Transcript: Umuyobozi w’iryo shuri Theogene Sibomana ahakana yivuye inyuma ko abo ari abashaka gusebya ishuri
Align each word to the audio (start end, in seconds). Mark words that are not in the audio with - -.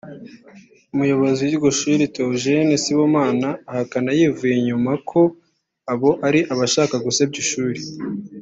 Umuyobozi 0.93 1.39
w’iryo 1.43 1.69
shuri 1.79 2.03
Theogene 2.13 2.73
Sibomana 2.83 3.49
ahakana 3.71 4.09
yivuye 4.17 4.53
inyuma 4.57 4.91
ko 5.09 5.21
abo 5.91 6.09
ari 6.27 6.39
abashaka 6.53 6.95
gusebya 7.05 7.37
ishuri 7.43 7.79